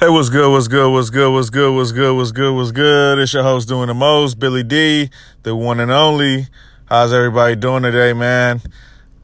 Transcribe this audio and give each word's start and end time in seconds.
Hey, 0.00 0.08
what's 0.08 0.30
good? 0.30 0.50
What's 0.50 0.66
good? 0.66 0.90
What's 0.90 1.10
good? 1.10 1.30
What's 1.30 1.50
good? 1.50 1.74
What's 1.74 1.92
good? 1.92 2.16
What's 2.16 2.32
good? 2.32 2.54
What's 2.54 2.72
good? 2.72 3.18
It's 3.18 3.34
your 3.34 3.42
host 3.42 3.68
doing 3.68 3.88
the 3.88 3.92
most, 3.92 4.38
Billy 4.38 4.62
D, 4.62 5.10
the 5.42 5.54
one 5.54 5.78
and 5.78 5.90
only. 5.90 6.46
How's 6.86 7.12
everybody 7.12 7.54
doing 7.54 7.82
today, 7.82 8.14
man? 8.14 8.62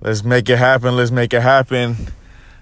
Let's 0.03 0.23
make 0.23 0.51
it 0.51 0.59
happen. 0.59 0.95
Let's 0.95 1.11
make 1.11 1.33
it 1.33 1.41
happen. 1.41 1.97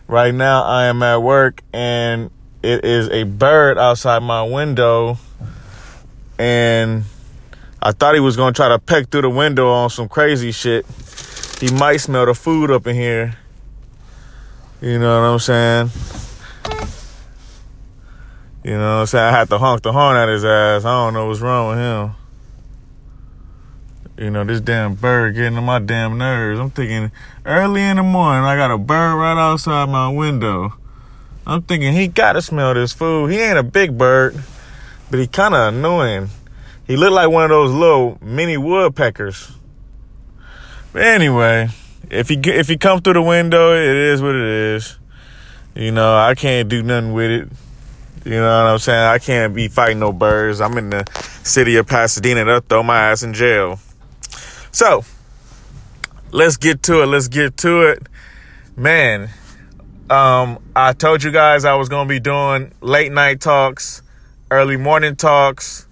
Right 0.06 0.32
now, 0.32 0.62
I 0.62 0.84
am 0.84 1.02
at 1.02 1.24
work 1.24 1.62
and 1.72 2.30
it 2.62 2.84
is 2.84 3.08
a 3.08 3.24
bird 3.24 3.78
outside 3.78 4.20
my 4.20 4.44
window. 4.44 5.18
And 6.38 7.02
I 7.82 7.90
thought 7.90 8.14
he 8.14 8.20
was 8.20 8.36
going 8.36 8.54
to 8.54 8.56
try 8.56 8.68
to 8.68 8.78
peck 8.78 9.08
through 9.08 9.22
the 9.22 9.30
window 9.30 9.68
on 9.70 9.90
some 9.90 10.08
crazy 10.08 10.52
shit. 10.52 10.86
He 11.58 11.68
might 11.74 11.96
smell 11.96 12.26
the 12.26 12.34
food 12.34 12.70
up 12.70 12.86
in 12.86 12.94
here. 12.94 13.36
You 14.80 15.00
know 15.00 15.20
what 15.20 15.26
I'm 15.26 15.38
saying? 15.40 15.90
You 18.64 18.78
know 18.78 19.00
I'm 19.00 19.06
saying? 19.06 19.24
I 19.24 19.30
had 19.30 19.50
to 19.50 19.58
honk 19.58 19.82
the 19.82 19.92
horn 19.92 20.16
at 20.16 20.30
his 20.30 20.42
ass. 20.42 20.86
I 20.86 21.04
don't 21.04 21.12
know 21.12 21.26
what's 21.26 21.40
wrong 21.40 21.68
with 21.68 21.78
him. 21.78 22.14
You 24.16 24.30
know, 24.30 24.42
this 24.44 24.62
damn 24.62 24.94
bird 24.94 25.34
getting 25.34 25.58
on 25.58 25.64
my 25.64 25.80
damn 25.80 26.16
nerves. 26.16 26.58
I'm 26.58 26.70
thinking 26.70 27.12
early 27.44 27.82
in 27.82 27.98
the 27.98 28.02
morning, 28.02 28.44
I 28.44 28.56
got 28.56 28.70
a 28.70 28.78
bird 28.78 29.16
right 29.16 29.36
outside 29.36 29.90
my 29.90 30.08
window. 30.08 30.72
I'm 31.46 31.60
thinking 31.60 31.92
he 31.92 32.08
gotta 32.08 32.40
smell 32.40 32.72
this 32.72 32.94
food. 32.94 33.30
He 33.30 33.38
ain't 33.38 33.58
a 33.58 33.62
big 33.62 33.98
bird, 33.98 34.42
but 35.10 35.20
he 35.20 35.26
kinda 35.26 35.68
annoying. 35.68 36.30
He 36.86 36.96
looked 36.96 37.12
like 37.12 37.28
one 37.28 37.44
of 37.44 37.50
those 37.50 37.72
little 37.72 38.16
mini 38.22 38.56
woodpeckers. 38.56 39.52
But 40.94 41.02
anyway, 41.02 41.68
if 42.10 42.30
he 42.30 42.36
if 42.36 42.68
he 42.68 42.78
come 42.78 43.02
through 43.02 43.14
the 43.14 43.22
window, 43.22 43.74
it 43.74 43.94
is 43.94 44.22
what 44.22 44.34
it 44.34 44.46
is. 44.46 44.98
You 45.74 45.90
know, 45.90 46.16
I 46.16 46.34
can't 46.34 46.68
do 46.68 46.82
nothing 46.82 47.12
with 47.12 47.30
it. 47.30 47.48
You 48.24 48.30
know 48.30 48.64
what 48.64 48.70
I'm 48.72 48.78
saying? 48.78 48.98
I 48.98 49.18
can't 49.18 49.54
be 49.54 49.68
fighting 49.68 49.98
no 49.98 50.10
birds. 50.10 50.62
I'm 50.62 50.78
in 50.78 50.88
the 50.88 51.04
city 51.42 51.76
of 51.76 51.86
Pasadena. 51.86 52.44
They'll 52.44 52.60
throw 52.60 52.82
my 52.82 53.10
ass 53.10 53.22
in 53.22 53.34
jail. 53.34 53.78
So, 54.72 55.04
let's 56.30 56.56
get 56.56 56.82
to 56.84 57.02
it. 57.02 57.06
Let's 57.06 57.28
get 57.28 57.58
to 57.58 57.82
it. 57.82 58.02
Man, 58.76 59.28
um, 60.08 60.58
I 60.74 60.94
told 60.94 61.22
you 61.22 61.32
guys 61.32 61.66
I 61.66 61.74
was 61.74 61.90
going 61.90 62.08
to 62.08 62.14
be 62.14 62.18
doing 62.18 62.72
late 62.80 63.12
night 63.12 63.42
talks, 63.42 64.02
early 64.50 64.78
morning 64.78 65.16
talks, 65.16 65.86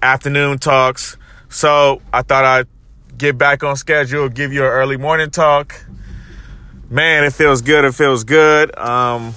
afternoon 0.00 0.58
talks. 0.58 1.16
So, 1.48 2.00
I 2.12 2.22
thought 2.22 2.44
I'd 2.44 2.68
get 3.18 3.36
back 3.36 3.64
on 3.64 3.74
schedule, 3.74 4.28
give 4.28 4.52
you 4.52 4.62
an 4.62 4.70
early 4.70 4.96
morning 4.96 5.30
talk. 5.30 5.84
Man, 6.88 7.24
it 7.24 7.32
feels 7.32 7.62
good. 7.62 7.84
It 7.84 7.96
feels 7.96 8.22
good. 8.22 8.78
Um, 8.78 9.34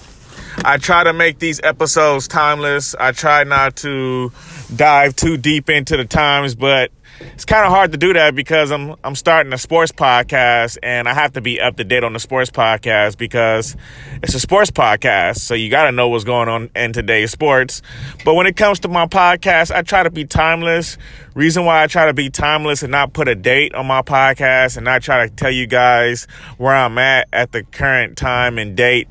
I 0.68 0.78
try 0.78 1.04
to 1.04 1.14
make 1.14 1.38
these 1.38 1.62
episodes 1.62 2.28
timeless. 2.28 2.96
I 2.96 3.12
try 3.12 3.44
not 3.44 3.76
to 3.78 4.32
dive 4.76 5.16
too 5.16 5.38
deep 5.38 5.70
into 5.70 5.96
the 5.96 6.06
times, 6.06 6.56
but 6.56 6.90
it's 7.22 7.46
kind 7.46 7.68
of 7.68 7.72
hard 7.72 7.92
to 7.92 8.00
do 8.00 8.14
that 8.14 8.34
because 8.34 8.72
I'm 8.72 8.96
I'm 9.04 9.14
starting 9.14 9.54
a 9.54 9.60
sports 9.60 9.92
podcast 9.92 10.80
and 10.82 11.08
I 11.08 11.14
have 11.14 11.34
to 11.34 11.42
be 11.42 11.62
up 11.62 11.78
to 11.78 11.84
date 11.84 12.04
on 12.04 12.14
the 12.14 12.20
sports 12.20 12.50
podcast 12.50 13.20
because 13.20 13.78
it's 14.24 14.34
a 14.34 14.40
sports 14.40 14.72
podcast. 14.72 15.38
So 15.38 15.54
you 15.54 15.70
got 15.70 15.84
to 15.84 15.92
know 15.92 16.08
what's 16.08 16.24
going 16.24 16.50
on 16.50 16.72
in 16.76 16.94
today's 16.94 17.30
sports. 17.30 17.84
But 18.26 18.34
when 18.34 18.48
it 18.48 18.56
comes 18.56 18.80
to 18.80 18.88
my 18.88 19.06
podcast, 19.06 19.70
I 19.70 19.84
try 19.84 20.02
to 20.02 20.10
be 20.10 20.26
timeless. 20.26 20.98
Reason 21.36 21.64
why 21.64 21.84
I 21.84 21.88
try 21.88 22.08
to 22.08 22.14
be 22.14 22.32
timeless 22.32 22.82
and 22.82 22.92
not 22.92 23.14
put 23.14 23.28
a 23.28 23.36
date 23.36 23.76
on 23.76 23.86
my 23.86 24.02
podcast 24.02 24.78
and 24.78 24.86
not 24.86 25.04
try 25.04 25.28
to 25.28 25.36
tell 25.36 25.52
you 25.52 25.68
guys 25.68 26.26
where 26.58 26.74
I'm 26.74 26.98
at 26.98 27.28
at 27.32 27.52
the 27.52 27.62
current 27.62 28.18
time 28.18 28.58
and 28.58 28.76
date 28.76 29.08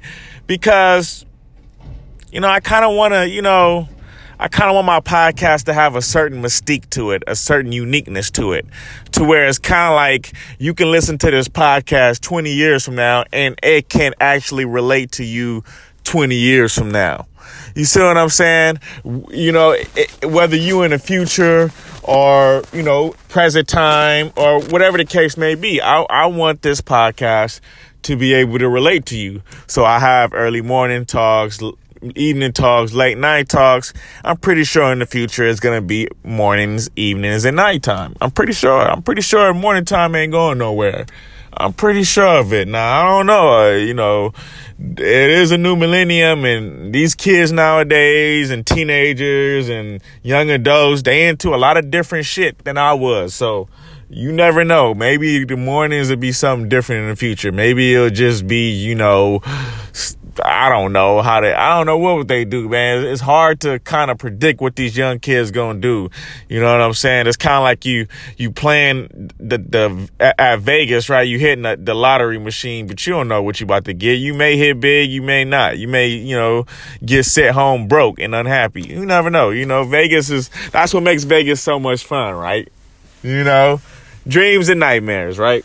because 0.49 1.24
you 2.35 2.41
know, 2.41 2.49
I 2.49 2.59
kind 2.59 2.85
of 2.85 2.97
want 2.97 3.15
to, 3.15 3.29
you 3.29 3.43
know, 3.43 3.89
I 4.41 4.49
kind 4.49 4.69
of 4.69 4.75
want 4.75 4.87
my 4.87 4.99
podcast 4.99 5.67
to 5.67 5.73
have 5.73 5.95
a 5.95 6.03
certain 6.03 6.43
mystique 6.43 6.91
to 6.91 7.13
it, 7.13 7.23
a 7.29 7.37
certain 7.37 7.71
uniqueness 7.71 8.29
to 8.33 8.55
it, 8.55 8.67
to 9.13 9.23
where 9.23 9.47
it's 9.47 9.59
kind 9.59 9.93
of 9.93 9.95
like 9.95 10.33
you 10.59 10.75
can 10.75 10.91
listen 10.91 11.17
to 11.19 11.31
this 11.31 11.47
podcast 11.47 12.23
20 12.23 12.53
years 12.53 12.85
from 12.85 12.97
now 12.97 13.23
and 13.33 13.57
it 13.63 13.89
can 13.89 14.15
actually 14.21 14.65
relate 14.65 15.13
to 15.13 15.25
you 15.25 15.63
20 16.03 16.35
years 16.35 16.77
from 16.77 16.91
now. 16.91 17.29
You 17.77 17.85
see 17.85 18.01
what 18.01 18.17
I'm 18.17 18.29
saying? 18.29 18.81
You 19.31 19.53
know, 19.53 19.71
it, 19.71 20.25
whether 20.25 20.57
you 20.57 20.83
in 20.83 20.91
the 20.91 20.99
future 20.99 21.71
or, 22.03 22.65
you 22.73 22.83
know, 22.83 23.15
present 23.29 23.69
time 23.69 24.33
or 24.37 24.61
whatever 24.61 24.99
the 24.99 25.05
case 25.05 25.37
may 25.37 25.55
be, 25.55 25.81
I, 25.81 26.03
I 26.03 26.27
want 26.27 26.63
this 26.63 26.81
podcast 26.81 27.61
to 28.03 28.17
be 28.17 28.35
able 28.35 28.59
to 28.59 28.69
relate 28.69 29.07
to 29.07 29.17
you. 29.17 29.43
So 29.69 29.85
I 29.85 30.01
have 30.01 30.35
early 30.35 30.63
morning 30.63 31.07
talks, 31.07 31.61
evening 32.15 32.53
talks, 32.53 32.93
late 32.93 33.19
night 33.19 33.49
talks. 33.49 33.93
I'm 34.25 34.37
pretty 34.37 34.65
sure 34.65 34.93
in 34.93 34.99
the 34.99 35.07
future 35.07 35.47
it's 35.47 35.61
gonna 35.61 35.83
be 35.83 36.09
mornings, 36.23 36.91
evenings, 36.97 37.45
and 37.45 37.57
nighttime. 37.57 38.15
I'm 38.21 38.31
pretty 38.31 38.53
sure. 38.53 38.81
I'm 38.81 39.03
pretty 39.03 39.23
sure 39.23 39.53
morning 39.55 39.85
time 39.85 40.15
ain't 40.15 40.33
going 40.33 40.59
nowhere. 40.59 41.07
I'm 41.57 41.73
pretty 41.73 42.03
sure 42.03 42.41
of 42.41 42.53
it. 42.53 42.67
Now 42.69 43.01
I 43.01 43.17
don't 43.17 43.27
know. 43.27 43.49
Uh, 43.49 43.71
you 43.77 43.95
know, 43.95 44.33
it 44.79 45.31
is 45.31 45.53
a 45.53 45.59
new 45.59 45.77
millennium, 45.77 46.45
and 46.45 46.93
these 46.93 47.15
kids 47.15 47.53
nowadays, 47.53 48.51
and 48.51 48.67
teenagers, 48.67 49.69
and 49.69 50.03
young 50.23 50.51
adults, 50.51 51.03
they 51.03 51.29
into 51.29 51.55
a 51.55 51.57
lot 51.57 51.77
of 51.77 51.91
different 51.91 52.27
shit 52.27 52.65
than 52.65 52.77
I 52.77 52.95
was. 52.95 53.35
So 53.35 53.69
you 54.11 54.33
never 54.33 54.65
know. 54.65 54.95
Maybe 54.95 55.45
the 55.45 55.57
mornings 55.57 56.11
will 56.11 56.17
be 56.17 56.33
something 56.33 56.69
different 56.69 57.03
in 57.03 57.09
the 57.11 57.17
future. 57.17 57.53
Maybe 57.53 57.95
it'll 57.95 58.11
just 58.11 58.47
be, 58.47 58.71
you 58.71 58.95
know, 58.95 59.41
I 60.43 60.69
don't 60.69 60.93
know 60.93 61.23
how 61.23 61.41
they, 61.41 61.53
I 61.53 61.77
don't 61.77 61.87
know 61.87 61.99
what 61.99 62.17
would 62.17 62.29
they 62.29 62.45
do, 62.45 62.69
man. 62.69 63.05
It's 63.05 63.21
hard 63.21 63.61
to 63.61 63.79
kind 63.81 64.11
of 64.11 64.19
predict 64.19 64.61
what 64.61 64.77
these 64.77 64.97
young 64.97 65.19
kids 65.19 65.51
gonna 65.51 65.79
do. 65.79 66.11
You 66.49 66.61
know 66.61 66.73
what 66.73 66.81
I'm 66.81 66.95
saying? 66.95 67.27
It's 67.27 67.37
kind 67.37 67.57
of 67.57 67.63
like 67.63 67.85
you, 67.85 68.07
you 68.37 68.51
playing 68.51 69.31
the, 69.39 69.59
the, 69.59 70.35
at 70.39 70.61
Vegas, 70.61 71.09
right? 71.09 71.23
You 71.23 71.39
hitting 71.39 71.63
the, 71.63 71.77
the 71.81 71.95
lottery 71.95 72.39
machine, 72.39 72.87
but 72.87 73.07
you 73.07 73.13
don't 73.13 73.29
know 73.29 73.43
what 73.43 73.61
you 73.61 73.65
about 73.65 73.85
to 73.85 73.95
get. 73.95 74.15
You 74.15 74.35
may 74.35 74.57
hit 74.57 74.81
big, 74.81 75.11
you 75.11 75.23
may 75.23 75.45
not. 75.45 75.79
You 75.79 75.89
may, 75.89 76.09
you 76.09 76.37
know, 76.37 76.67
get 77.05 77.25
sent 77.25 77.55
home 77.55 77.89
broke 77.89 78.19
and 78.19 78.35
unhappy. 78.35 78.83
You 78.83 79.05
never 79.05 79.31
know. 79.31 79.51
You 79.51 79.67
know, 79.67 79.85
Vegas 79.85 80.31
is, 80.31 80.51
that's 80.73 80.95
what 80.95 81.03
makes 81.03 81.25
Vegas 81.25 81.61
so 81.61 81.79
much 81.79 82.05
fun, 82.05 82.35
right? 82.35 82.69
You 83.23 83.45
know, 83.45 83.81
dreams 84.27 84.69
and 84.69 84.81
nightmares, 84.81 85.39
right? 85.39 85.65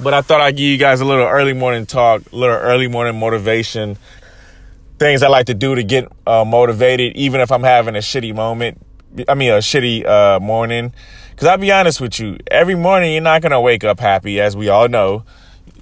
But 0.00 0.14
I 0.14 0.22
thought 0.22 0.40
I'd 0.40 0.56
give 0.56 0.66
you 0.66 0.78
guys 0.78 1.00
a 1.00 1.04
little 1.04 1.26
early 1.26 1.54
morning 1.54 1.84
talk, 1.84 2.22
a 2.32 2.36
little 2.36 2.56
early 2.56 2.86
morning 2.86 3.18
motivation, 3.18 3.98
things 4.98 5.22
I 5.22 5.28
like 5.28 5.46
to 5.46 5.54
do 5.54 5.74
to 5.74 5.82
get 5.82 6.10
uh, 6.26 6.44
motivated, 6.44 7.16
even 7.16 7.40
if 7.40 7.50
I'm 7.50 7.64
having 7.64 7.96
a 7.96 8.00
shitty 8.00 8.34
moment. 8.34 8.80
I 9.28 9.34
mean, 9.34 9.50
a 9.50 9.58
shitty 9.58 10.06
uh, 10.06 10.38
morning. 10.40 10.92
Because 11.30 11.48
I'll 11.48 11.58
be 11.58 11.72
honest 11.72 12.00
with 12.00 12.18
you, 12.20 12.36
every 12.48 12.74
morning 12.74 13.12
you're 13.12 13.22
not 13.22 13.42
gonna 13.42 13.60
wake 13.60 13.84
up 13.84 14.00
happy, 14.00 14.40
as 14.40 14.56
we 14.56 14.68
all 14.68 14.88
know. 14.88 15.24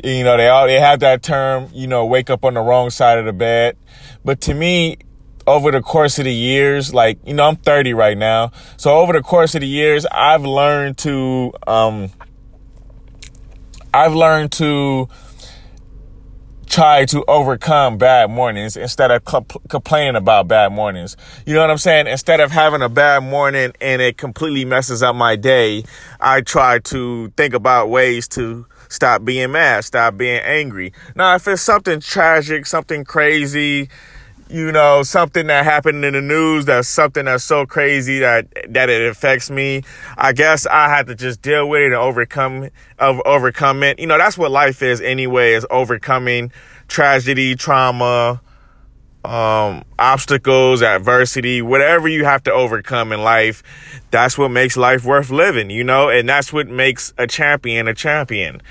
You 0.04 0.24
know, 0.24 0.36
they 0.36 0.48
all 0.48 0.66
they 0.66 0.78
have 0.80 1.00
that 1.00 1.22
term, 1.22 1.70
you 1.72 1.86
know, 1.86 2.06
wake 2.06 2.30
up 2.30 2.44
on 2.44 2.54
the 2.54 2.60
wrong 2.60 2.90
side 2.90 3.18
of 3.18 3.24
the 3.24 3.32
bed. 3.32 3.76
But 4.24 4.42
to 4.42 4.54
me, 4.54 4.98
over 5.46 5.70
the 5.70 5.80
course 5.80 6.18
of 6.18 6.24
the 6.24 6.34
years, 6.34 6.92
like, 6.92 7.18
you 7.24 7.32
know, 7.32 7.44
I'm 7.44 7.56
30 7.56 7.94
right 7.94 8.18
now. 8.18 8.52
So 8.76 8.98
over 8.98 9.12
the 9.12 9.22
course 9.22 9.54
of 9.54 9.60
the 9.60 9.66
years, 9.66 10.04
I've 10.06 10.44
learned 10.44 10.98
to 10.98 11.52
um 11.66 12.10
I've 13.96 14.14
learned 14.14 14.52
to 14.52 15.08
try 16.66 17.06
to 17.06 17.24
overcome 17.26 17.96
bad 17.96 18.30
mornings 18.30 18.76
instead 18.76 19.10
of 19.10 19.24
complaining 19.70 20.16
about 20.16 20.48
bad 20.48 20.70
mornings. 20.70 21.16
You 21.46 21.54
know 21.54 21.62
what 21.62 21.70
I'm 21.70 21.78
saying? 21.78 22.06
Instead 22.06 22.40
of 22.40 22.50
having 22.50 22.82
a 22.82 22.90
bad 22.90 23.22
morning 23.22 23.72
and 23.80 24.02
it 24.02 24.18
completely 24.18 24.66
messes 24.66 25.02
up 25.02 25.16
my 25.16 25.34
day, 25.34 25.84
I 26.20 26.42
try 26.42 26.78
to 26.80 27.32
think 27.38 27.54
about 27.54 27.88
ways 27.88 28.28
to 28.28 28.66
stop 28.90 29.24
being 29.24 29.52
mad, 29.52 29.86
stop 29.86 30.18
being 30.18 30.42
angry. 30.42 30.92
Now, 31.14 31.34
if 31.34 31.48
it's 31.48 31.62
something 31.62 32.00
tragic, 32.00 32.66
something 32.66 33.02
crazy, 33.02 33.88
you 34.48 34.70
know, 34.70 35.02
something 35.02 35.48
that 35.48 35.64
happened 35.64 36.04
in 36.04 36.14
the 36.14 36.22
news 36.22 36.66
that's 36.66 36.88
something 36.88 37.24
that's 37.24 37.44
so 37.44 37.66
crazy 37.66 38.20
that 38.20 38.46
that 38.68 38.88
it 38.88 39.10
affects 39.10 39.50
me. 39.50 39.82
I 40.16 40.32
guess 40.32 40.66
I 40.66 40.88
had 40.88 41.06
to 41.08 41.14
just 41.14 41.42
deal 41.42 41.68
with 41.68 41.82
it 41.82 41.86
and 41.86 41.94
overcome 41.94 42.70
of 42.98 43.20
overcome 43.24 43.82
it. 43.82 43.98
You 43.98 44.06
know, 44.06 44.18
that's 44.18 44.38
what 44.38 44.50
life 44.50 44.82
is 44.82 45.00
anyway, 45.00 45.54
is 45.54 45.66
overcoming 45.70 46.52
tragedy, 46.88 47.56
trauma, 47.56 48.40
um, 49.26 49.84
obstacles, 49.98 50.82
adversity, 50.82 51.62
whatever 51.62 52.08
you 52.08 52.24
have 52.24 52.42
to 52.44 52.52
overcome 52.52 53.12
in 53.12 53.22
life. 53.22 53.62
That's 54.10 54.38
what 54.38 54.50
makes 54.50 54.76
life 54.76 55.04
worth 55.04 55.30
living, 55.30 55.68
you 55.68 55.84
know, 55.84 56.08
and 56.08 56.28
that's 56.28 56.52
what 56.52 56.68
makes 56.68 57.12
a 57.18 57.26
champion 57.26 57.88
a 57.88 57.94
champion. 57.94 58.62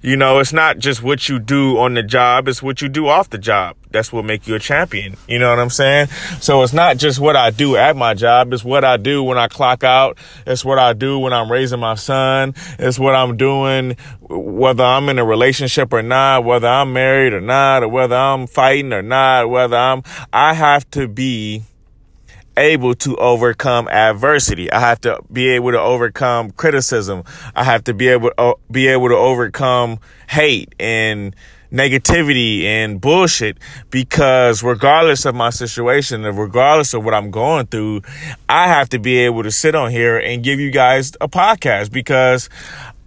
You 0.00 0.16
know, 0.16 0.38
it's 0.38 0.52
not 0.52 0.78
just 0.78 1.02
what 1.02 1.28
you 1.28 1.38
do 1.38 1.78
on 1.78 1.94
the 1.94 2.02
job, 2.02 2.48
it's 2.48 2.62
what 2.62 2.80
you 2.80 2.88
do 2.88 3.08
off 3.08 3.30
the 3.30 3.38
job. 3.38 3.76
That's 3.90 4.12
what 4.12 4.24
make 4.24 4.46
you 4.46 4.54
a 4.54 4.58
champion. 4.58 5.16
You 5.28 5.38
know 5.38 5.50
what 5.50 5.58
I'm 5.58 5.70
saying? 5.70 6.08
So 6.40 6.62
it's 6.62 6.72
not 6.72 6.96
just 6.96 7.20
what 7.20 7.36
I 7.36 7.50
do 7.50 7.76
at 7.76 7.96
my 7.96 8.14
job, 8.14 8.52
it's 8.52 8.64
what 8.64 8.84
I 8.84 8.96
do 8.96 9.22
when 9.22 9.38
I 9.38 9.48
clock 9.48 9.84
out. 9.84 10.18
It's 10.46 10.64
what 10.64 10.78
I 10.78 10.92
do 10.92 11.18
when 11.18 11.32
I'm 11.32 11.50
raising 11.50 11.80
my 11.80 11.94
son. 11.94 12.54
It's 12.78 12.98
what 12.98 13.14
I'm 13.14 13.36
doing 13.36 13.96
whether 14.34 14.84
I'm 14.84 15.08
in 15.08 15.18
a 15.18 15.24
relationship 15.24 15.92
or 15.92 16.02
not, 16.02 16.44
whether 16.44 16.68
I'm 16.68 16.92
married 16.92 17.32
or 17.32 17.40
not, 17.40 17.82
or 17.82 17.88
whether 17.88 18.16
I'm 18.16 18.46
fighting 18.46 18.92
or 18.92 19.02
not, 19.02 19.48
whether 19.48 19.76
I'm 19.76 20.02
I 20.32 20.54
have 20.54 20.90
to 20.92 21.08
be 21.08 21.62
able 22.56 22.94
to 22.94 23.16
overcome 23.16 23.88
adversity. 23.88 24.70
I 24.70 24.80
have 24.80 25.00
to 25.02 25.20
be 25.32 25.48
able 25.50 25.72
to 25.72 25.80
overcome 25.80 26.50
criticism. 26.52 27.24
I 27.54 27.64
have 27.64 27.84
to 27.84 27.94
be 27.94 28.08
able 28.08 28.30
to 28.30 28.40
uh, 28.40 28.54
be 28.70 28.88
able 28.88 29.08
to 29.08 29.16
overcome 29.16 29.98
hate 30.28 30.74
and 30.78 31.34
negativity 31.72 32.62
and 32.62 33.00
bullshit 33.00 33.58
because 33.90 34.62
regardless 34.62 35.24
of 35.24 35.34
my 35.34 35.50
situation 35.50 36.24
and 36.24 36.38
regardless 36.38 36.94
of 36.94 37.04
what 37.04 37.14
I'm 37.14 37.32
going 37.32 37.66
through, 37.66 38.02
I 38.48 38.68
have 38.68 38.88
to 38.90 39.00
be 39.00 39.18
able 39.18 39.42
to 39.42 39.50
sit 39.50 39.74
on 39.74 39.90
here 39.90 40.16
and 40.16 40.44
give 40.44 40.60
you 40.60 40.70
guys 40.70 41.16
a 41.20 41.28
podcast 41.28 41.92
because 41.92 42.48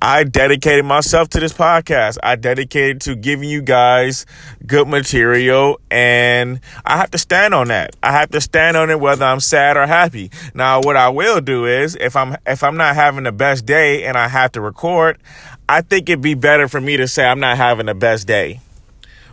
I 0.01 0.23
dedicated 0.23 0.85
myself 0.85 1.29
to 1.29 1.39
this 1.39 1.53
podcast. 1.53 2.17
I 2.21 2.35
dedicated 2.35 3.01
to 3.01 3.15
giving 3.15 3.49
you 3.49 3.63
guys 3.63 4.25
good 4.65 4.87
material 4.87 5.79
and 5.89 6.59
I 6.85 6.97
have 6.97 7.11
to 7.11 7.17
stand 7.17 7.55
on 7.55 7.69
that. 7.69 7.95
I 8.03 8.11
have 8.11 8.29
to 8.31 8.41
stand 8.41 8.77
on 8.77 8.91
it 8.91 8.99
whether 8.99 9.25
I'm 9.25 9.39
sad 9.39 9.75
or 9.75 9.87
happy. 9.87 10.29
Now 10.53 10.81
what 10.81 10.95
I 10.97 11.09
will 11.09 11.41
do 11.41 11.65
is 11.65 11.95
if 11.95 12.15
I'm 12.15 12.37
if 12.45 12.63
I'm 12.63 12.77
not 12.77 12.95
having 12.95 13.23
the 13.23 13.31
best 13.31 13.65
day 13.65 14.05
and 14.05 14.17
I 14.17 14.27
have 14.27 14.51
to 14.51 14.61
record, 14.61 15.17
I 15.67 15.81
think 15.81 16.09
it'd 16.09 16.21
be 16.21 16.35
better 16.35 16.67
for 16.67 16.79
me 16.79 16.97
to 16.97 17.07
say 17.07 17.25
I'm 17.25 17.39
not 17.39 17.57
having 17.57 17.87
the 17.87 17.95
best 17.95 18.27
day 18.27 18.61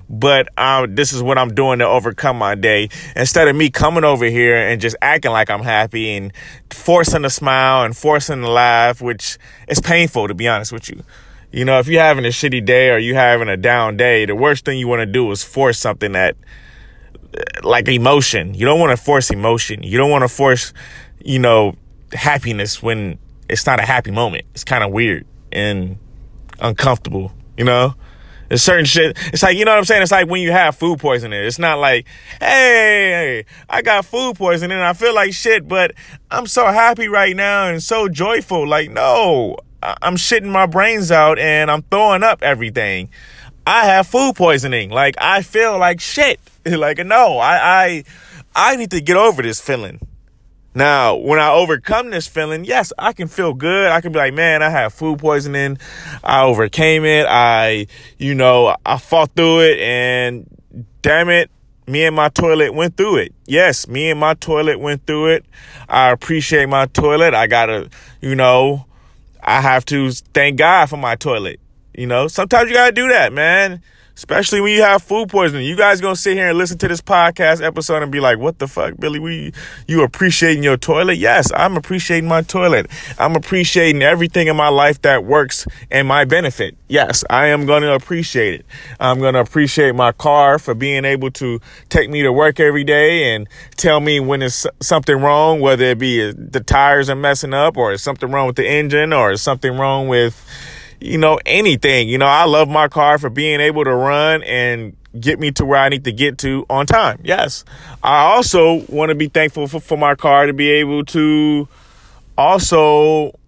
but 0.09 0.49
um, 0.59 0.95
this 0.95 1.13
is 1.13 1.23
what 1.23 1.39
I'm 1.39 1.55
doing 1.55 1.79
to 1.79 1.87
overcome 1.87 2.39
my 2.39 2.55
day. 2.55 2.89
Instead 3.17 3.49
of 3.49 3.57
me 3.57 3.71
coming 3.71 4.05
over 4.05 4.25
here 4.27 4.57
and 4.57 4.81
just 4.81 4.97
acting 5.01 5.33
like 5.33 5.51
I'm 5.51 5.63
happy 5.63 6.17
and 6.17 6.33
forcing 6.71 7.25
a 7.25 7.31
smile 7.31 7.85
and 7.85 7.97
forcing 7.97 8.43
a 8.43 8.51
laugh, 8.51 9.01
which 9.01 9.39
is 9.69 9.81
painful 9.81 10.29
to 10.29 10.35
be 10.35 10.49
honest 10.49 10.73
with 10.73 10.89
you. 10.89 11.03
You 11.53 11.65
know, 11.65 11.79
if 11.79 11.87
you're 11.87 12.03
having 12.03 12.25
a 12.25 12.29
shitty 12.29 12.65
day 12.65 12.91
or 12.91 12.99
you're 12.99 13.15
having 13.15 13.49
a 13.49 13.57
down 13.57 13.97
day, 13.97 14.27
the 14.27 14.35
worst 14.35 14.65
thing 14.65 14.79
you 14.79 14.89
want 14.89 15.01
to 15.01 15.07
do 15.07 15.31
is 15.31 15.45
force 15.45 15.79
something 15.79 16.13
that, 16.13 16.37
like 17.63 17.87
emotion. 17.89 18.55
You 18.55 18.67
don't 18.67 18.81
want 18.81 18.91
to 18.91 19.03
force 19.03 19.31
emotion. 19.31 19.83
You 19.83 19.97
don't 19.97 20.11
want 20.11 20.23
to 20.23 20.29
force, 20.29 20.73
you 21.25 21.39
know, 21.39 21.77
happiness 22.13 22.83
when 22.83 23.19
it's 23.49 23.67
not 23.67 23.79
a 23.79 23.85
happy 23.85 24.11
moment. 24.11 24.47
It's 24.53 24.65
kind 24.65 24.83
of 24.83 24.91
weird 24.91 25.27
and 25.53 25.97
uncomfortable, 26.59 27.33
you 27.57 27.65
know? 27.65 27.95
Certain 28.57 28.85
shit. 28.85 29.17
It's 29.33 29.43
like, 29.43 29.57
you 29.57 29.65
know 29.65 29.73
what 29.73 29.79
I'm 29.79 29.85
saying? 29.85 30.03
It's 30.03 30.13
like 30.13 30.29
when 30.29 30.43
you 30.43 30.53
have 30.53 30.77
food 30.77 30.99
poisoning. 30.99 31.43
It's 31.45 31.59
not 31.59 31.79
like, 31.79 32.07
hey, 32.41 33.45
I 33.69 33.83
got 33.83 34.05
food 34.05 34.37
poisoning. 34.37 34.79
I 34.79 34.93
feel 34.93 35.15
like 35.15 35.33
shit, 35.33 35.67
but 35.67 35.93
I'm 36.31 36.47
so 36.47 36.67
happy 36.67 37.09
right 37.09 37.35
now 37.35 37.69
and 37.69 37.83
so 37.83 38.09
joyful. 38.09 38.67
Like, 38.67 38.91
no, 38.91 39.57
I'm 39.83 40.17
shitting 40.17 40.51
my 40.51 40.67
brains 40.67 41.11
out 41.11 41.39
and 41.39 41.71
I'm 41.71 41.83
throwing 41.83 42.23
up 42.23 42.43
everything. 42.43 43.11
I 43.67 43.87
have 43.87 44.07
food 44.07 44.35
poisoning. 44.37 44.91
Like, 44.91 45.17
I 45.19 45.43
feel 45.43 45.79
like 45.79 46.01
shit. 46.01 46.41
Like, 46.67 46.97
no, 47.05 47.37
I, 47.37 47.85
I, 47.85 48.05
I 48.55 48.77
need 48.77 48.91
to 48.93 49.03
get 49.03 49.19
over 49.19 49.43
this 49.43 49.61
feeling. 49.61 50.01
Now, 50.75 51.15
when 51.15 51.39
I 51.39 51.51
overcome 51.53 52.11
this 52.11 52.27
feeling, 52.27 52.65
yes, 52.65 52.93
I 52.99 53.13
can 53.13 53.29
feel 53.29 53.55
good. 53.55 53.91
I 53.91 54.01
can 54.01 54.11
be 54.11 54.19
like, 54.19 54.35
man, 54.35 54.63
I 54.63 54.71
have 54.71 54.93
food 54.93 55.21
poisoning. 55.21 55.79
I 56.25 56.43
overcame 56.43 57.05
it. 57.05 57.27
I, 57.29 57.87
you 58.19 58.35
know, 58.35 58.77
I 58.85 58.99
fought 58.99 59.31
through 59.37 59.61
it 59.61 59.79
and 59.79 60.47
damn 61.01 61.29
it, 61.29 61.51
me 61.87 62.05
and 62.05 62.17
my 62.17 62.29
toilet 62.29 62.75
went 62.75 62.97
through 62.97 63.19
it. 63.19 63.35
Yes, 63.47 63.87
me 63.87 64.11
and 64.11 64.19
my 64.19 64.35
toilet 64.35 64.81
went 64.81 65.07
through 65.07 65.29
it. 65.29 65.45
I 65.89 66.11
appreciate 66.11 66.69
my 66.69 66.87
toilet. 66.87 67.35
I 67.35 67.47
gotta, 67.47 67.89
you 68.21 68.35
know, 68.35 68.87
I 69.41 69.61
have 69.61 69.85
to 69.87 70.11
thank 70.11 70.59
God 70.59 70.87
for 70.87 70.97
my 70.97 71.15
toilet. 71.15 71.61
You 71.93 72.09
know, 72.09 72.27
sometimes 72.27 72.69
you 72.69 72.75
gotta 72.75 72.93
do 72.93 73.09
that, 73.09 73.33
man 73.33 73.81
especially 74.17 74.61
when 74.61 74.73
you 74.73 74.83
have 74.83 75.03
food 75.03 75.29
poisoning. 75.29 75.67
You 75.67 75.77
guys 75.77 76.01
gonna 76.01 76.17
sit 76.17 76.37
here 76.37 76.49
and 76.49 76.59
listen 76.59 76.79
to 76.79 76.89
this 76.89 77.01
podcast 77.01 77.65
episode 77.65 78.03
and 78.03 78.13
be 78.13 78.21
like, 78.21 78.39
"What 78.39 78.59
the 78.59 78.69
fuck, 78.69 78.95
Billy? 78.99 79.19
We 79.19 79.53
you 79.87 80.03
appreciating 80.03 80.63
your 80.63 80.77
toilet?" 80.77 81.19
Yes, 81.19 81.51
I'm 81.55 81.77
appreciating 81.77 82.29
my 82.29 82.43
toilet. 82.43 82.87
I'm 83.19 83.37
appreciating 83.37 84.03
everything 84.03 84.49
in 84.49 84.57
my 84.57 84.69
life 84.69 85.03
that 85.03 85.25
works 85.25 85.67
in 85.91 86.07
my 86.07 86.25
benefit. 86.25 86.77
Yes, 86.89 87.25
I 87.29 87.47
am 87.47 87.67
gonna 87.67 87.93
appreciate 87.93 88.61
it. 88.61 88.67
I'm 89.01 89.21
gonna 89.21 89.41
appreciate 89.41 89.95
my 89.95 90.13
car 90.13 90.59
for 90.59 90.75
being 90.75 91.05
able 91.05 91.31
to 91.33 91.61
take 91.89 92.11
me 92.11 92.23
to 92.23 92.33
work 92.33 92.61
every 92.61 92.85
day 92.85 93.35
and 93.35 93.49
tell 93.77 94.01
me 94.01 94.21
when 94.21 94.41
there's 94.41 94.67
something 94.81 95.17
wrong, 95.17 95.61
whether 95.61 95.85
it 95.85 95.99
be 95.99 96.33
the 96.33 96.61
tires 96.61 97.11
are 97.11 97.17
messing 97.17 97.55
up 97.55 97.77
or 97.77 97.97
something 97.97 98.31
wrong 98.31 98.47
with 98.47 98.57
the 98.57 98.69
engine 98.69 99.13
or 99.13 99.37
something 99.37 99.77
wrong 99.77 100.09
with 100.09 100.41
you 101.05 101.19
know, 101.19 101.39
anything. 101.45 102.09
You 102.09 102.17
know, 102.17 102.27
I 102.27 102.45
love 102.45 102.69
my 102.69 102.89
car 102.89 103.19
for 103.19 103.29
being 103.29 103.61
able 103.61 103.85
to 103.85 103.95
run 103.95 104.43
and 104.43 104.97
get 105.19 105.39
me 105.39 105.53
to 105.53 105.65
where 105.65 105.79
I 105.79 105.91
need 105.91 106.05
to 106.05 106.13
get 106.13 106.39
to 106.39 106.65
on 106.71 106.87
time. 106.87 107.21
Yes. 107.23 107.65
I 108.03 108.25
also 108.25 108.85
want 108.89 109.11
to 109.11 109.15
be 109.15 109.29
thankful 109.29 109.69
for, 109.69 109.81
for 109.81 109.99
my 109.99 110.15
car 110.15 110.47
to 110.47 110.55
be 110.55 110.71
able 110.71 111.05
to 111.07 111.69
also 112.39 113.39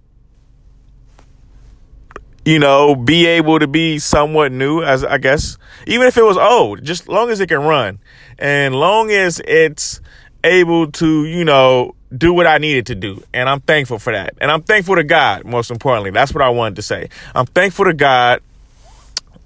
you 2.44 2.60
know, 2.60 2.94
be 2.94 3.26
able 3.26 3.58
to 3.58 3.66
be 3.66 3.98
somewhat 3.98 4.52
new 4.52 4.80
as 4.80 5.02
I 5.02 5.18
guess, 5.18 5.58
even 5.88 6.06
if 6.06 6.16
it 6.16 6.22
was 6.22 6.36
old, 6.36 6.84
just 6.84 7.08
long 7.08 7.30
as 7.30 7.40
it 7.40 7.48
can 7.48 7.58
run 7.62 7.98
and 8.38 8.72
long 8.72 9.10
as 9.10 9.40
it's 9.44 10.00
able 10.44 10.92
to, 10.92 11.24
you 11.24 11.44
know, 11.44 11.95
do 12.16 12.32
what 12.32 12.46
I 12.46 12.58
needed 12.58 12.86
to 12.86 12.94
do. 12.94 13.22
And 13.32 13.48
I'm 13.48 13.60
thankful 13.60 13.98
for 13.98 14.12
that. 14.12 14.34
And 14.40 14.50
I'm 14.50 14.62
thankful 14.62 14.96
to 14.96 15.04
God, 15.04 15.44
most 15.44 15.70
importantly. 15.70 16.10
That's 16.10 16.32
what 16.32 16.42
I 16.42 16.50
wanted 16.50 16.76
to 16.76 16.82
say. 16.82 17.08
I'm 17.34 17.46
thankful 17.46 17.86
to 17.86 17.94
God 17.94 18.42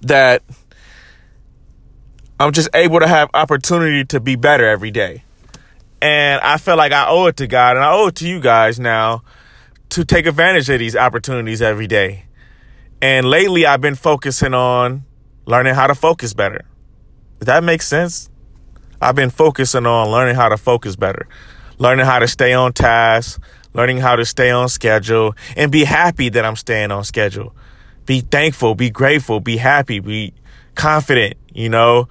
that 0.01 0.43
I'm 2.39 2.51
just 2.51 2.69
able 2.73 2.99
to 2.99 3.07
have 3.07 3.29
opportunity 3.33 4.05
to 4.05 4.19
be 4.19 4.35
better 4.35 4.67
every 4.67 4.91
day. 4.91 5.23
And 6.01 6.41
I 6.41 6.57
feel 6.57 6.77
like 6.77 6.91
I 6.91 7.07
owe 7.07 7.27
it 7.27 7.37
to 7.37 7.47
God 7.47 7.75
and 7.75 7.85
I 7.85 7.93
owe 7.93 8.07
it 8.07 8.15
to 8.15 8.27
you 8.27 8.39
guys 8.39 8.79
now 8.79 9.23
to 9.89 10.05
take 10.05 10.25
advantage 10.25 10.69
of 10.69 10.79
these 10.79 10.95
opportunities 10.95 11.61
every 11.61 11.87
day. 11.87 12.25
And 13.01 13.29
lately 13.29 13.65
I've 13.65 13.81
been 13.81 13.95
focusing 13.95 14.53
on 14.53 15.03
learning 15.45 15.75
how 15.75 15.87
to 15.87 15.95
focus 15.95 16.33
better. 16.33 16.65
Does 17.39 17.47
that 17.47 17.63
make 17.63 17.81
sense? 17.81 18.29
I've 19.01 19.15
been 19.15 19.31
focusing 19.31 19.85
on 19.85 20.09
learning 20.09 20.35
how 20.35 20.49
to 20.49 20.57
focus 20.57 20.95
better 20.95 21.27
learning 21.81 22.05
how 22.05 22.19
to 22.19 22.27
stay 22.27 22.53
on 22.53 22.71
task, 22.71 23.41
learning 23.73 23.97
how 23.97 24.15
to 24.15 24.23
stay 24.23 24.51
on 24.51 24.69
schedule, 24.69 25.35
and 25.57 25.71
be 25.71 25.83
happy 25.83 26.29
that 26.29 26.45
I'm 26.45 26.55
staying 26.55 26.91
on 26.91 27.03
schedule. 27.03 27.55
Be 28.05 28.21
thankful, 28.21 28.75
be 28.75 28.91
grateful, 28.91 29.39
be 29.39 29.57
happy, 29.57 29.99
be 29.99 30.35
confident, 30.75 31.37
you 31.51 31.69
know, 31.69 32.07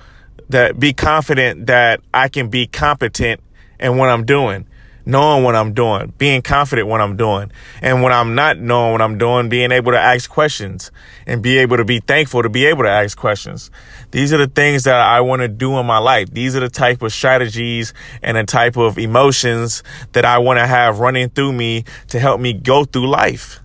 that 0.49 0.81
be 0.81 0.93
confident 0.93 1.69
that 1.69 2.01
I 2.13 2.29
can 2.29 2.49
be 2.49 2.67
competent 2.67 3.41
in 3.79 3.97
what 3.97 4.09
I'm 4.11 4.25
doing 4.25 4.67
knowing 5.11 5.45
what 5.45 5.55
I'm 5.55 5.75
doing, 5.75 6.13
being 6.19 6.43
confident 6.43 6.89
what 6.89 7.01
I'm 7.01 7.17
doing. 7.17 7.53
And 7.83 8.03
when 8.03 8.13
I'm 8.13 8.35
not 8.35 8.59
knowing 8.59 8.93
what 8.93 9.03
I'm 9.03 9.19
doing, 9.19 9.49
being 9.49 9.73
able 9.73 9.93
to 9.93 10.01
ask 10.01 10.31
questions 10.31 10.91
and 11.27 11.43
be 11.43 11.59
able 11.59 11.77
to 11.77 11.85
be 11.85 12.01
thankful 12.01 12.43
to 12.43 12.49
be 12.49 12.67
able 12.67 12.85
to 12.85 12.91
ask 12.91 13.19
questions. 13.19 13.71
These 14.11 14.33
are 14.33 14.39
the 14.39 14.47
things 14.47 14.85
that 14.85 15.01
I 15.01 15.21
want 15.21 15.43
to 15.43 15.49
do 15.49 15.79
in 15.79 15.87
my 15.87 15.99
life. 15.99 16.31
These 16.31 16.57
are 16.57 16.61
the 16.61 16.71
type 16.71 17.03
of 17.03 17.13
strategies 17.13 17.93
and 18.23 18.37
the 18.37 18.45
type 18.45 18.77
of 18.77 18.99
emotions 18.99 19.83
that 20.13 20.25
I 20.25 20.39
want 20.39 20.59
to 20.59 20.67
have 20.67 20.99
running 21.01 21.29
through 21.29 21.53
me 21.53 21.85
to 22.09 22.19
help 22.19 22.41
me 22.41 22.53
go 22.53 22.85
through 22.85 23.09
life. 23.09 23.61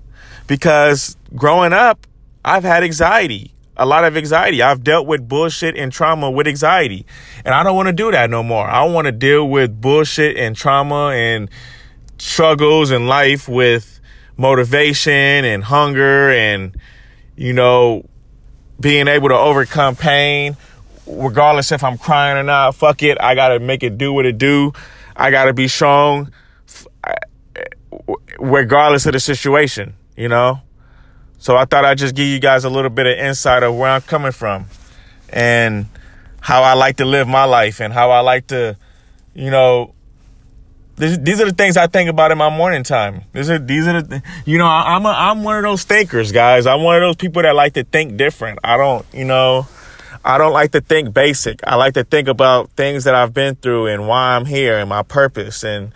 Because 0.48 1.18
growing 1.36 1.74
up, 1.74 2.06
I've 2.44 2.64
had 2.64 2.84
anxiety 2.84 3.55
a 3.78 3.86
lot 3.86 4.04
of 4.06 4.16
anxiety. 4.16 4.62
I've 4.62 4.84
dealt 4.84 5.08
with 5.08 5.28
bullshit 5.28 5.76
and 5.76 5.92
trauma 5.92 6.32
with 6.32 6.48
anxiety. 6.48 7.06
And 7.44 7.54
I 7.54 7.64
don't 7.64 7.76
want 7.76 7.88
to 7.88 7.94
do 7.94 8.12
that 8.12 8.30
no 8.30 8.44
more. 8.44 8.66
I 8.66 8.84
want 8.86 9.06
to 9.06 9.12
deal 9.12 9.48
with 9.48 9.80
bullshit 9.80 10.38
and 10.38 10.56
trauma 10.56 11.10
and 11.10 11.50
struggles 12.18 12.92
in 12.92 13.08
life 13.08 13.48
with 13.48 14.00
motivation 14.38 15.12
and 15.12 15.64
hunger 15.64 16.32
and, 16.32 16.76
you 17.36 17.54
know, 17.54 18.08
being 18.80 19.08
able 19.08 19.30
to 19.30 19.36
overcome 19.36 19.96
pain, 19.96 20.56
regardless 21.06 21.72
if 21.72 21.84
I'm 21.84 21.98
crying 21.98 22.38
or 22.38 22.44
not. 22.44 22.76
Fuck 22.76 23.04
it. 23.04 23.18
I 23.20 23.36
got 23.36 23.50
to 23.50 23.60
make 23.60 23.84
it 23.84 23.98
do 23.98 24.14
what 24.14 24.26
it 24.26 24.38
do. 24.38 24.74
I 25.16 25.32
got 25.32 25.46
to 25.46 25.54
be 25.54 25.68
strong 25.68 26.32
eh, 27.06 27.14
regardless 28.40 29.06
of 29.06 29.14
the 29.14 29.20
situation, 29.20 29.96
you 30.16 30.28
know? 30.28 30.62
So 31.40 31.56
I 31.56 31.66
thought 31.66 31.86
I'd 31.86 31.98
just 31.98 32.16
give 32.16 32.28
you 32.28 32.40
guys 32.40 32.64
a 32.64 32.70
little 32.70 32.90
bit 32.90 33.06
of 33.06 33.18
insight 33.18 33.64
of 33.64 33.76
where 33.76 33.90
I'm 33.90 34.02
coming 34.02 34.32
from 34.32 34.66
and 35.30 35.88
how 36.42 36.64
I 36.64 36.74
like 36.74 36.98
to 36.98 37.06
live 37.06 37.28
my 37.28 37.46
life 37.46 37.80
and 37.82 37.94
how 37.94 38.12
I 38.12 38.20
like 38.20 38.48
to, 38.48 38.78
you 39.34 39.52
know, 39.52 39.94
these, 40.98 41.20
these 41.20 41.42
are 41.42 41.46
the 41.46 41.54
things 41.54 41.76
I 41.76 41.88
think 41.88 42.10
about 42.10 42.32
in 42.32 42.38
my 42.38 42.56
morning 42.56 42.84
time. 42.84 43.24
These 43.34 43.50
are 43.50 43.60
these 43.60 43.86
are 43.86 44.02
the 44.02 44.24
you 44.46 44.58
know 44.58 44.66
I'm 44.66 45.06
a, 45.06 45.10
I'm 45.10 45.44
one 45.44 45.58
of 45.58 45.64
those 45.64 45.84
thinkers, 45.84 46.32
guys. 46.32 46.66
I'm 46.66 46.84
one 46.84 46.96
of 46.96 47.02
those 47.02 47.18
people 47.18 47.42
that 47.42 47.54
like 47.54 47.74
to 47.74 47.84
think 47.84 48.16
different. 48.16 48.60
I 48.64 48.78
don't 48.78 49.06
you 49.14 49.26
know 49.26 49.68
I 50.24 50.40
don't 50.40 50.54
like 50.54 50.72
to 50.72 50.82
think 50.82 51.14
basic. 51.14 51.60
I 51.68 51.76
like 51.76 51.94
to 51.96 52.04
think 52.04 52.28
about 52.28 52.72
things 52.72 53.04
that 53.04 53.14
I've 53.14 53.34
been 53.34 53.56
through 53.56 53.88
and 53.88 54.08
why 54.08 54.36
I'm 54.36 54.46
here 54.46 54.80
and 54.80 54.90
my 54.90 55.04
purpose 55.04 55.64
and 55.64 55.92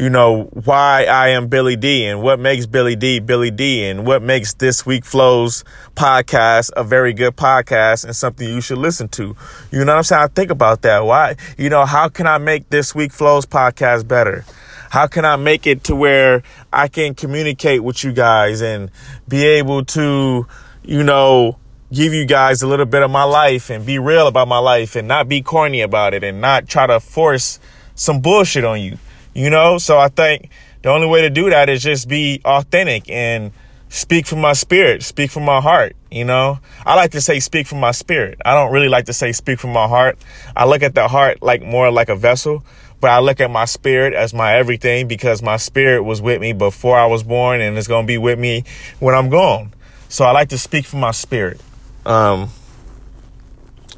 you 0.00 0.08
know, 0.08 0.44
why 0.64 1.04
I 1.04 1.28
am 1.28 1.48
Billy 1.48 1.76
D 1.76 2.06
and 2.06 2.22
what 2.22 2.40
makes 2.40 2.64
Billy 2.64 2.96
D 2.96 3.20
Billy 3.20 3.50
D 3.50 3.84
and 3.84 4.06
what 4.06 4.22
makes 4.22 4.54
this 4.54 4.86
week 4.86 5.04
flows 5.04 5.62
podcast 5.94 6.70
a 6.74 6.82
very 6.82 7.12
good 7.12 7.36
podcast 7.36 8.06
and 8.06 8.16
something 8.16 8.48
you 8.48 8.62
should 8.62 8.78
listen 8.78 9.08
to. 9.08 9.36
You 9.70 9.84
know 9.84 9.92
what 9.92 9.98
I'm 9.98 10.02
saying? 10.04 10.22
I 10.22 10.28
think 10.28 10.50
about 10.50 10.80
that. 10.82 11.00
Why, 11.04 11.36
you 11.58 11.68
know, 11.68 11.84
how 11.84 12.08
can 12.08 12.26
I 12.26 12.38
make 12.38 12.70
this 12.70 12.94
week 12.94 13.12
flows 13.12 13.44
podcast 13.44 14.08
better? 14.08 14.46
How 14.88 15.06
can 15.06 15.26
I 15.26 15.36
make 15.36 15.66
it 15.66 15.84
to 15.84 15.94
where 15.94 16.44
I 16.72 16.88
can 16.88 17.14
communicate 17.14 17.84
with 17.84 18.02
you 18.02 18.14
guys 18.14 18.62
and 18.62 18.90
be 19.28 19.44
able 19.44 19.84
to, 19.84 20.46
you 20.82 21.02
know, 21.02 21.58
give 21.92 22.14
you 22.14 22.24
guys 22.24 22.62
a 22.62 22.66
little 22.66 22.86
bit 22.86 23.02
of 23.02 23.10
my 23.10 23.24
life 23.24 23.68
and 23.68 23.84
be 23.84 23.98
real 23.98 24.28
about 24.28 24.48
my 24.48 24.60
life 24.60 24.96
and 24.96 25.06
not 25.06 25.28
be 25.28 25.42
corny 25.42 25.82
about 25.82 26.14
it 26.14 26.24
and 26.24 26.40
not 26.40 26.68
try 26.68 26.86
to 26.86 27.00
force 27.00 27.60
some 27.94 28.20
bullshit 28.20 28.64
on 28.64 28.80
you 28.80 28.96
you 29.34 29.50
know? 29.50 29.78
So 29.78 29.98
I 29.98 30.08
think 30.08 30.50
the 30.82 30.90
only 30.90 31.06
way 31.06 31.22
to 31.22 31.30
do 31.30 31.50
that 31.50 31.68
is 31.68 31.82
just 31.82 32.08
be 32.08 32.40
authentic 32.44 33.10
and 33.10 33.52
speak 33.88 34.26
from 34.26 34.40
my 34.40 34.52
spirit, 34.52 35.02
speak 35.02 35.30
from 35.30 35.44
my 35.44 35.60
heart, 35.60 35.96
you 36.10 36.24
know? 36.24 36.60
I 36.86 36.94
like 36.94 37.10
to 37.12 37.20
say 37.20 37.40
speak 37.40 37.66
from 37.66 37.80
my 37.80 37.90
spirit. 37.90 38.40
I 38.44 38.54
don't 38.54 38.72
really 38.72 38.88
like 38.88 39.06
to 39.06 39.12
say 39.12 39.32
speak 39.32 39.58
from 39.58 39.72
my 39.72 39.88
heart. 39.88 40.18
I 40.56 40.64
look 40.64 40.82
at 40.82 40.94
the 40.94 41.08
heart 41.08 41.42
like 41.42 41.62
more 41.62 41.90
like 41.90 42.08
a 42.08 42.16
vessel, 42.16 42.64
but 43.00 43.10
I 43.10 43.18
look 43.18 43.40
at 43.40 43.50
my 43.50 43.64
spirit 43.64 44.14
as 44.14 44.32
my 44.32 44.54
everything 44.56 45.08
because 45.08 45.42
my 45.42 45.56
spirit 45.56 46.02
was 46.02 46.22
with 46.22 46.40
me 46.40 46.52
before 46.52 46.96
I 46.96 47.06
was 47.06 47.22
born 47.22 47.60
and 47.60 47.76
it's 47.76 47.88
going 47.88 48.04
to 48.04 48.06
be 48.06 48.18
with 48.18 48.38
me 48.38 48.64
when 49.00 49.14
I'm 49.14 49.28
gone. 49.28 49.72
So 50.08 50.24
I 50.24 50.32
like 50.32 50.50
to 50.50 50.58
speak 50.58 50.86
from 50.86 51.00
my 51.00 51.12
spirit. 51.12 51.60
Um 52.06 52.50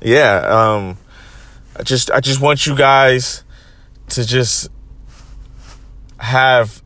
yeah, 0.01 0.75
um 0.77 0.99
I 1.77 1.85
just 1.85 2.11
I 2.11 2.21
just 2.21 2.41
want 2.41 2.67
you 2.67 2.77
guys 2.77 3.45
to 4.11 4.27
just 4.27 4.69
have 6.23 6.83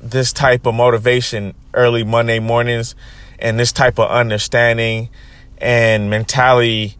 this 0.00 0.32
type 0.32 0.66
of 0.66 0.74
motivation 0.74 1.54
early 1.74 2.04
Monday 2.04 2.38
mornings 2.38 2.94
and 3.38 3.60
this 3.60 3.70
type 3.70 3.98
of 3.98 4.10
understanding 4.10 5.10
and 5.58 6.08
mentality 6.08 6.96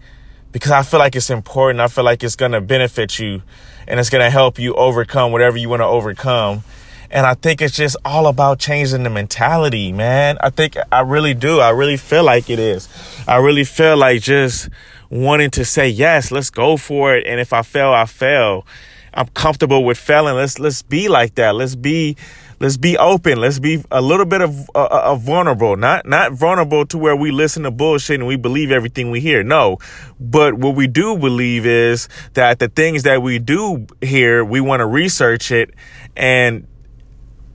because 0.53 0.71
I 0.71 0.83
feel 0.83 1.01
like 1.01 1.17
it's 1.17 1.31
important. 1.31 1.81
I 1.81 1.89
feel 1.89 2.05
like 2.05 2.23
it's 2.23 2.37
going 2.37 2.53
to 2.53 2.61
benefit 2.61 3.19
you 3.19 3.43
and 3.87 3.99
it's 3.99 4.11
going 4.11 4.23
to 4.23 4.31
help 4.31 4.59
you 4.59 4.75
overcome 4.75 5.33
whatever 5.33 5.57
you 5.57 5.71
want 5.71 5.81
to 5.81 5.87
overcome. 5.87 6.63
And 7.11 7.25
I 7.25 7.33
think 7.33 7.63
it's 7.63 7.75
just 7.75 7.97
all 8.05 8.27
about 8.27 8.59
changing 8.59 9.03
the 9.03 9.11
mentality, 9.11 9.93
man. 9.93 10.37
I 10.43 10.51
think 10.51 10.77
I 10.93 11.01
really 11.01 11.33
do. 11.33 11.61
I 11.61 11.71
really 11.71 11.97
feel 11.97 12.23
like 12.23 12.51
it 12.51 12.59
is. 12.59 12.87
I 13.27 13.37
really 13.37 13.65
feel 13.65 13.97
like 13.97 14.21
just 14.21 14.69
wanting 15.09 15.51
to 15.53 15.65
say, 15.65 15.89
yes, 15.89 16.31
let's 16.31 16.51
go 16.51 16.77
for 16.77 17.17
it. 17.17 17.27
And 17.27 17.41
if 17.41 17.55
I 17.55 17.63
fail, 17.63 17.95
I 17.95 18.05
fail. 18.05 18.67
I'm 19.15 19.29
comfortable 19.29 19.85
with 19.85 19.99
failing. 19.99 20.37
Let's 20.37 20.59
let's 20.59 20.83
be 20.83 21.09
like 21.09 21.35
that. 21.37 21.55
Let's 21.55 21.75
be 21.75 22.17
let's 22.61 22.77
be 22.77 22.97
open. 22.99 23.41
Let's 23.41 23.59
be 23.59 23.83
a 23.91 24.01
little 24.01 24.27
bit 24.27 24.41
of 24.41 24.71
uh, 24.75 24.89
uh, 24.91 25.15
vulnerable. 25.17 25.77
Not 25.77 26.07
not 26.07 26.33
vulnerable 26.33 26.87
to 26.87 26.99
where 26.99 27.17
we 27.17 27.31
listen 27.31 27.63
to 27.65 27.71
bullshit 27.71 28.21
and 28.21 28.27
we 28.27 28.37
believe 28.37 28.71
everything 28.71 29.11
we 29.11 29.21
hear. 29.21 29.43
No, 29.43 29.79
but 30.21 30.55
what 30.55 30.75
we 30.75 30.87
do 30.87 31.17
believe 31.17 31.67
is 31.67 32.09
that 32.35 32.59
the 32.59 32.69
things 32.69 33.05
that 33.05 33.23
we 33.23 33.39
do 33.39 33.87
hear, 34.01 34.45
we 34.45 34.61
want 34.61 34.81
to 34.81 34.87
research 34.87 35.51
it 35.51 35.75
and 36.17 36.67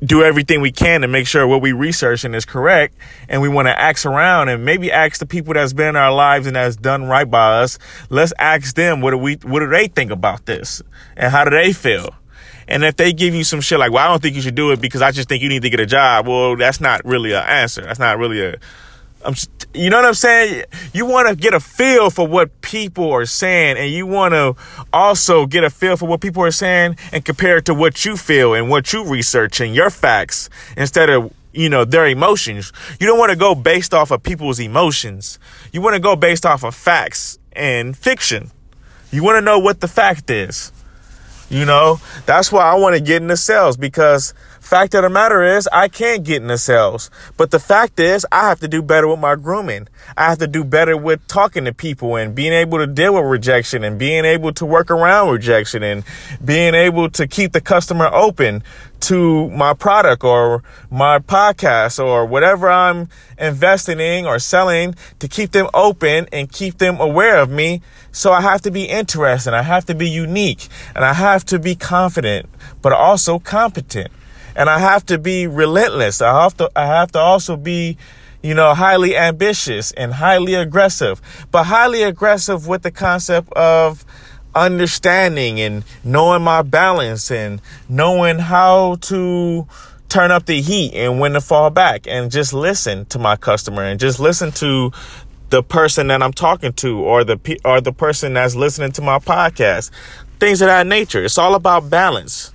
do 0.03 0.23
everything 0.23 0.61
we 0.61 0.71
can 0.71 1.01
to 1.01 1.07
make 1.07 1.27
sure 1.27 1.47
what 1.47 1.61
we 1.61 1.71
researching 1.71 2.33
is 2.33 2.45
correct 2.45 2.95
and 3.29 3.41
we 3.41 3.49
want 3.49 3.67
to 3.67 3.79
ask 3.79 4.05
around 4.05 4.49
and 4.49 4.65
maybe 4.65 4.91
ask 4.91 5.19
the 5.19 5.25
people 5.25 5.53
that's 5.53 5.73
been 5.73 5.89
in 5.89 5.95
our 5.95 6.13
lives 6.13 6.47
and 6.47 6.55
that's 6.55 6.75
done 6.75 7.05
right 7.05 7.29
by 7.29 7.61
us 7.61 7.79
let's 8.09 8.33
ask 8.37 8.75
them 8.75 9.01
what 9.01 9.11
do 9.11 9.17
we 9.17 9.35
what 9.43 9.59
do 9.59 9.67
they 9.67 9.87
think 9.87 10.11
about 10.11 10.45
this? 10.45 10.81
And 11.15 11.31
how 11.31 11.43
do 11.43 11.51
they 11.51 11.73
feel? 11.73 12.09
And 12.67 12.83
if 12.83 12.95
they 12.95 13.13
give 13.13 13.33
you 13.35 13.43
some 13.43 13.61
shit 13.61 13.79
like 13.79 13.91
well 13.91 14.05
i 14.05 14.07
don't 14.07 14.21
think 14.21 14.35
you 14.35 14.41
should 14.41 14.55
do 14.55 14.71
it 14.71 14.81
because 14.81 15.01
i 15.01 15.11
just 15.11 15.29
think 15.29 15.43
you 15.43 15.49
need 15.49 15.61
to 15.61 15.69
get 15.69 15.79
a 15.79 15.85
job 15.85 16.27
well 16.27 16.55
that's 16.55 16.81
not 16.81 17.03
really 17.05 17.33
an 17.33 17.43
answer. 17.43 17.81
That's 17.81 17.99
not 17.99 18.17
really 18.17 18.41
a 18.41 18.55
I'm, 19.25 19.35
you 19.73 19.89
know 19.89 19.97
what 19.97 20.05
I'm 20.05 20.13
saying? 20.13 20.65
You 20.93 21.05
want 21.05 21.29
to 21.29 21.35
get 21.35 21.53
a 21.53 21.59
feel 21.59 22.09
for 22.09 22.27
what 22.27 22.61
people 22.61 23.11
are 23.11 23.25
saying, 23.25 23.77
and 23.77 23.91
you 23.91 24.05
want 24.05 24.33
to 24.33 24.55
also 24.91 25.45
get 25.45 25.63
a 25.63 25.69
feel 25.69 25.97
for 25.97 26.07
what 26.07 26.21
people 26.21 26.43
are 26.43 26.51
saying 26.51 26.97
and 27.11 27.23
compare 27.23 27.57
it 27.57 27.65
to 27.65 27.73
what 27.73 28.05
you 28.05 28.17
feel 28.17 28.53
and 28.53 28.69
what 28.69 28.93
you 28.93 29.05
research 29.05 29.61
and 29.61 29.73
your 29.73 29.89
facts 29.89 30.49
instead 30.77 31.09
of 31.09 31.33
you 31.53 31.69
know 31.69 31.85
their 31.85 32.07
emotions. 32.07 32.73
You 32.99 33.07
don't 33.07 33.19
want 33.19 33.31
to 33.31 33.37
go 33.37 33.55
based 33.55 33.93
off 33.93 34.11
of 34.11 34.23
people's 34.23 34.59
emotions. 34.59 35.39
You 35.71 35.81
want 35.81 35.95
to 35.95 35.99
go 35.99 36.15
based 36.15 36.45
off 36.45 36.63
of 36.63 36.75
facts 36.75 37.39
and 37.53 37.95
fiction. 37.95 38.51
You 39.11 39.23
want 39.23 39.37
to 39.37 39.41
know 39.41 39.59
what 39.59 39.79
the 39.79 39.87
fact 39.87 40.29
is. 40.29 40.71
You 41.49 41.65
know, 41.65 41.99
that's 42.25 42.51
why 42.51 42.63
I 42.63 42.75
want 42.75 42.95
to 42.95 43.01
get 43.01 43.21
into 43.21 43.37
sales 43.37 43.77
because 43.77 44.33
Fact 44.73 44.95
of 44.95 45.03
the 45.03 45.09
matter 45.09 45.43
is, 45.43 45.69
I 45.71 45.87
can't 45.87 46.23
get 46.23 46.41
into 46.41 46.57
sales. 46.57 47.11
But 47.37 47.51
the 47.51 47.59
fact 47.59 47.99
is, 47.99 48.25
I 48.31 48.49
have 48.49 48.59
to 48.61 48.67
do 48.67 48.81
better 48.81 49.07
with 49.07 49.19
my 49.19 49.35
grooming. 49.35 49.87
I 50.17 50.29
have 50.29 50.39
to 50.39 50.47
do 50.47 50.63
better 50.63 50.97
with 50.97 51.27
talking 51.27 51.65
to 51.65 51.73
people 51.73 52.15
and 52.15 52.33
being 52.33 52.53
able 52.53 52.79
to 52.79 52.87
deal 52.87 53.13
with 53.13 53.25
rejection 53.25 53.83
and 53.83 53.99
being 53.99 54.25
able 54.25 54.51
to 54.53 54.65
work 54.65 54.89
around 54.89 55.29
rejection 55.29 55.83
and 55.83 56.03
being 56.43 56.73
able 56.73 57.07
to 57.11 57.27
keep 57.27 57.51
the 57.51 57.61
customer 57.61 58.07
open 58.11 58.63
to 59.01 59.47
my 59.51 59.75
product 59.75 60.23
or 60.23 60.63
my 60.89 61.19
podcast 61.19 62.03
or 62.03 62.25
whatever 62.25 62.67
I'm 62.67 63.09
investing 63.37 63.99
in 63.99 64.25
or 64.25 64.39
selling 64.39 64.95
to 65.19 65.27
keep 65.27 65.51
them 65.51 65.67
open 65.75 66.27
and 66.33 66.51
keep 66.51 66.79
them 66.79 66.99
aware 66.99 67.37
of 67.37 67.51
me. 67.51 67.83
So 68.11 68.31
I 68.31 68.41
have 68.41 68.61
to 68.63 68.71
be 68.71 68.85
interesting. 68.85 69.53
I 69.53 69.61
have 69.61 69.85
to 69.85 69.93
be 69.93 70.09
unique 70.09 70.67
and 70.95 71.05
I 71.05 71.13
have 71.13 71.45
to 71.45 71.59
be 71.59 71.75
confident, 71.75 72.49
but 72.81 72.91
also 72.91 73.37
competent 73.37 74.11
and 74.55 74.69
I 74.69 74.79
have 74.79 75.05
to 75.07 75.17
be 75.17 75.47
relentless. 75.47 76.21
I 76.21 76.43
have 76.43 76.57
to, 76.57 76.71
I 76.75 76.85
have 76.85 77.11
to 77.13 77.19
also 77.19 77.57
be, 77.57 77.97
you 78.41 78.53
know, 78.53 78.73
highly 78.73 79.15
ambitious 79.15 79.91
and 79.93 80.13
highly 80.13 80.53
aggressive, 80.53 81.21
but 81.51 81.65
highly 81.65 82.03
aggressive 82.03 82.67
with 82.67 82.83
the 82.83 82.91
concept 82.91 83.51
of 83.53 84.05
understanding 84.55 85.59
and 85.59 85.83
knowing 86.03 86.43
my 86.43 86.61
balance 86.61 87.31
and 87.31 87.61
knowing 87.89 88.39
how 88.39 88.95
to 89.01 89.67
turn 90.09 90.29
up 90.29 90.45
the 90.45 90.61
heat 90.61 90.93
and 90.93 91.19
when 91.19 91.33
to 91.33 91.41
fall 91.41 91.71
back 91.71 92.05
and 92.07 92.31
just 92.31 92.53
listen 92.53 93.05
to 93.05 93.17
my 93.17 93.35
customer 93.35 93.81
and 93.81 93.99
just 93.99 94.19
listen 94.19 94.51
to 94.51 94.91
the 95.49 95.63
person 95.63 96.07
that 96.07 96.21
I'm 96.21 96.33
talking 96.33 96.73
to 96.73 96.99
or 96.99 97.23
the 97.23 97.59
or 97.65 97.81
the 97.81 97.93
person 97.93 98.33
that's 98.33 98.55
listening 98.55 98.91
to 98.93 99.01
my 99.01 99.19
podcast. 99.19 99.91
Things 100.39 100.61
of 100.61 100.67
that 100.67 100.85
nature. 100.87 101.23
It's 101.23 101.37
all 101.37 101.55
about 101.55 101.89
balance. 101.89 102.53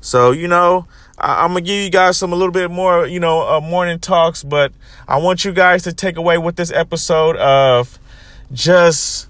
So, 0.00 0.32
you 0.32 0.48
know, 0.48 0.86
I, 1.22 1.44
am 1.44 1.50
gonna 1.50 1.60
give 1.60 1.84
you 1.84 1.90
guys 1.90 2.18
some 2.18 2.32
a 2.32 2.36
little 2.36 2.52
bit 2.52 2.70
more, 2.70 3.06
you 3.06 3.20
know, 3.20 3.48
uh, 3.48 3.60
morning 3.60 4.00
talks, 4.00 4.42
but 4.42 4.72
I 5.06 5.18
want 5.18 5.44
you 5.44 5.52
guys 5.52 5.84
to 5.84 5.92
take 5.92 6.16
away 6.16 6.36
with 6.36 6.56
this 6.56 6.72
episode 6.72 7.36
of 7.36 7.98
just 8.52 9.28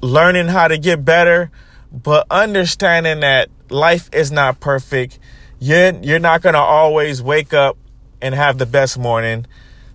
learning 0.00 0.46
how 0.46 0.68
to 0.68 0.78
get 0.78 1.04
better, 1.04 1.50
but 1.92 2.26
understanding 2.30 3.20
that 3.20 3.48
life 3.70 4.08
is 4.12 4.30
not 4.30 4.60
perfect. 4.60 5.18
You're 5.58 5.96
you're 5.96 6.20
not 6.20 6.42
gonna 6.42 6.58
always 6.58 7.20
wake 7.20 7.52
up 7.52 7.76
and 8.22 8.34
have 8.34 8.58
the 8.58 8.66
best 8.66 8.98
morning. 8.98 9.46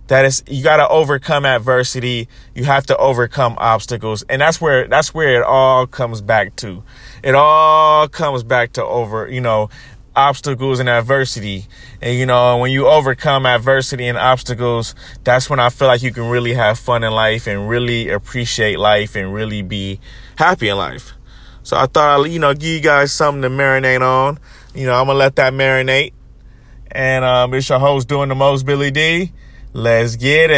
That 0.08 0.26
is, 0.26 0.44
you 0.46 0.62
got 0.62 0.76
to 0.76 0.88
overcome 0.88 1.46
adversity. 1.46 2.28
You 2.54 2.64
have 2.64 2.84
to 2.86 2.96
overcome 2.98 3.54
obstacles, 3.56 4.22
and 4.28 4.42
that's 4.42 4.60
where 4.60 4.86
that's 4.86 5.14
where 5.14 5.40
it 5.40 5.42
all 5.42 5.86
comes 5.86 6.20
back 6.20 6.54
to. 6.56 6.82
It 7.22 7.34
all 7.34 8.06
comes 8.08 8.42
back 8.42 8.74
to 8.74 8.84
over, 8.84 9.26
you 9.30 9.40
know, 9.40 9.70
obstacles 10.16 10.80
and 10.80 10.88
adversity. 10.88 11.66
And 12.00 12.18
you 12.18 12.26
know, 12.26 12.58
when 12.58 12.70
you 12.70 12.86
overcome 12.86 13.46
adversity 13.46 14.06
and 14.06 14.18
obstacles, 14.18 14.94
that's 15.24 15.50
when 15.50 15.60
I 15.60 15.70
feel 15.70 15.88
like 15.88 16.02
you 16.02 16.12
can 16.12 16.28
really 16.28 16.54
have 16.54 16.78
fun 16.78 17.04
in 17.04 17.12
life 17.12 17.46
and 17.46 17.68
really 17.68 18.08
appreciate 18.08 18.78
life 18.78 19.16
and 19.16 19.32
really 19.34 19.62
be 19.62 20.00
happy 20.36 20.68
in 20.68 20.76
life. 20.76 21.12
So 21.62 21.76
I 21.76 21.86
thought 21.86 22.20
I'd, 22.20 22.30
you 22.30 22.38
know, 22.38 22.52
give 22.52 22.64
you 22.64 22.80
guys 22.80 23.12
something 23.12 23.42
to 23.42 23.48
marinate 23.48 24.02
on. 24.02 24.38
You 24.74 24.86
know, 24.86 24.94
I'm 24.94 25.06
gonna 25.06 25.18
let 25.18 25.36
that 25.36 25.52
marinate. 25.52 26.12
And 26.90 27.24
um, 27.24 27.54
it's 27.54 27.68
your 27.68 27.78
host 27.78 28.08
doing 28.08 28.28
the 28.28 28.34
most, 28.34 28.66
Billy 28.66 28.90
D. 28.90 29.32
Let's 29.72 30.16
get 30.16 30.50
it. 30.50 30.54